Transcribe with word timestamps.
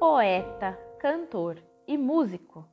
Poeta, 0.00 0.78
cantor 0.98 1.58
e 1.86 1.98
músico, 1.98 2.64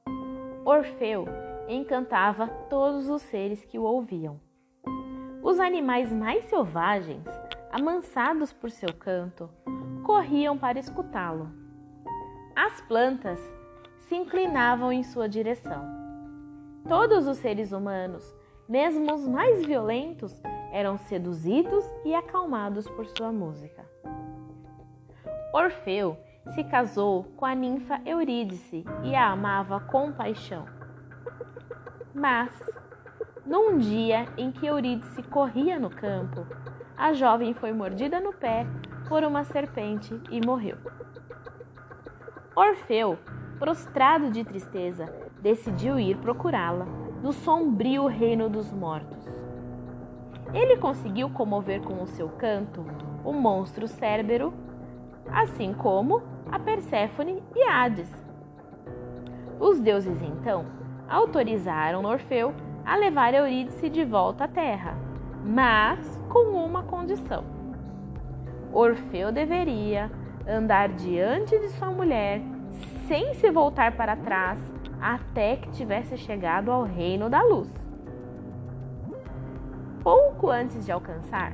Orfeu 0.64 1.26
encantava 1.68 2.48
todos 2.70 3.10
os 3.10 3.22
seres 3.22 3.66
que 3.66 3.78
o 3.78 3.84
ouviam. 3.84 4.40
Os 5.44 5.60
animais 5.60 6.10
mais 6.10 6.46
selvagens, 6.46 7.26
amansados 7.70 8.54
por 8.54 8.72
seu 8.72 8.94
canto, 8.94 9.50
corriam 10.06 10.58
para 10.58 10.80
escutá-lo. 10.80 11.52
As 12.56 12.80
plantas 12.88 13.42
se 14.08 14.16
inclinavam 14.16 14.90
em 14.90 15.04
sua 15.04 15.28
direção. 15.28 15.84
Todos 16.88 17.28
os 17.28 17.40
seres 17.40 17.74
humanos, 17.74 18.24
mesmo 18.70 19.14
os 19.14 19.28
mais 19.28 19.66
violentos, 19.66 20.42
eram 20.72 20.98
seduzidos 20.98 21.84
e 22.06 22.16
acalmados 22.16 22.88
por 22.88 23.06
sua 23.06 23.34
música. 23.34 23.86
Orfeu 25.54 26.18
se 26.54 26.64
casou 26.64 27.24
com 27.36 27.46
a 27.46 27.54
ninfa 27.54 28.00
Eurídice 28.06 28.86
e 29.04 29.16
a 29.16 29.32
amava 29.32 29.80
com 29.80 30.12
paixão. 30.12 30.66
Mas, 32.14 32.52
num 33.46 33.78
dia 33.78 34.28
em 34.38 34.52
que 34.52 34.66
Eurídice 34.66 35.22
corria 35.24 35.80
no 35.80 35.90
campo, 35.90 36.46
a 36.98 37.14
jovem 37.14 37.54
foi 37.54 37.72
mordida 37.72 38.20
no 38.20 38.34
pé 38.34 38.66
por 39.08 39.24
uma 39.24 39.44
serpente 39.44 40.20
e 40.32 40.44
morreu. 40.46 40.78
Orfeu, 42.56 43.18
prostrado 43.60 44.32
de 44.32 44.44
tristeza, 44.44 45.06
decidiu 45.42 46.00
ir 46.00 46.18
procurá-la 46.18 46.86
no 47.22 47.32
sombrio 47.32 48.08
reino 48.08 48.50
dos 48.50 48.72
mortos. 48.72 49.26
Ele 50.54 50.78
conseguiu 50.78 51.30
comover 51.30 51.82
com 51.82 52.02
o 52.02 52.08
seu 52.08 52.30
canto 52.30 52.84
o 53.24 53.34
monstro 53.34 53.88
Cérbero, 53.88 54.54
assim 55.32 55.74
como 55.74 56.37
a 56.52 56.60
Perséfone 56.60 57.44
e 57.56 57.64
Hades. 57.64 58.12
Os 59.60 59.80
deuses 59.80 60.22
então 60.22 60.66
autorizaram 61.10 62.04
Orfeu 62.06 62.54
a 62.86 62.96
levar 62.96 63.34
Eurídice 63.34 63.90
de 63.90 64.04
volta 64.06 64.46
à 64.46 64.48
terra, 64.48 64.98
mas 65.44 66.22
com 66.30 66.66
uma 66.66 66.84
condição. 66.84 67.44
Orfeu 68.72 69.32
deveria 69.32 70.12
andar 70.48 70.90
diante 70.90 71.58
de 71.60 71.70
sua 71.70 71.90
mulher 71.90 72.42
sem 73.08 73.34
se 73.34 73.50
voltar 73.50 73.96
para 73.96 74.16
trás 74.16 74.60
até 75.02 75.56
que 75.58 75.70
tivesse 75.72 76.18
chegado 76.18 76.72
ao 76.72 76.84
reino 76.84 77.30
da 77.30 77.42
luz. 77.42 77.70
Pouco 80.02 80.50
antes 80.50 80.86
de 80.86 80.92
alcançar, 80.92 81.54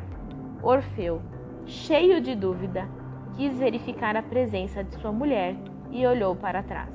Orfeu, 0.62 1.22
cheio 1.66 2.22
de 2.22 2.36
dúvida, 2.36 2.88
quis 3.36 3.58
verificar 3.58 4.16
a 4.16 4.22
presença 4.22 4.84
de 4.84 4.96
sua 4.96 5.12
mulher 5.12 5.56
e 5.92 6.06
olhou 6.06 6.36
para 6.36 6.64
trás. 6.64 6.90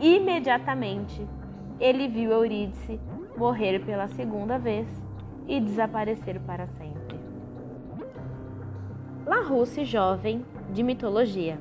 Imediatamente, 0.00 1.26
ele 1.80 2.08
viu 2.08 2.30
Eurídice 2.30 3.00
morrer 3.36 3.84
pela 3.84 4.08
segunda 4.08 4.58
vez 4.58 4.86
e 5.46 5.60
desaparecer 5.60 6.40
para 6.40 6.66
sempre. 6.66 7.18
La 9.26 9.42
Russe 9.42 9.84
jovem 9.84 10.44
de 10.72 10.82
mitologia. 10.82 11.58